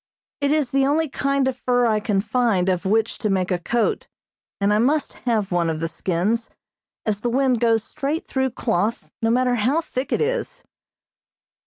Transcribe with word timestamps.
It 0.39 0.49
is 0.49 0.71
the 0.71 0.87
only 0.87 1.07
kind 1.07 1.47
of 1.47 1.59
fur 1.63 1.85
I 1.85 1.99
can 1.99 2.21
find 2.21 2.69
of 2.69 2.85
which 2.87 3.19
to 3.19 3.29
make 3.29 3.51
a 3.51 3.59
coat, 3.59 4.07
and 4.59 4.73
I 4.73 4.79
must 4.79 5.13
have 5.29 5.51
one 5.51 5.69
of 5.69 5.87
skins, 5.91 6.49
as 7.05 7.19
the 7.19 7.29
wind 7.29 7.59
goes 7.59 7.83
straight 7.83 8.25
through 8.25 8.49
cloth, 8.49 9.11
no 9.21 9.29
matter 9.29 9.53
how 9.53 9.79
thick 9.79 10.11
it 10.11 10.19
is. 10.19 10.63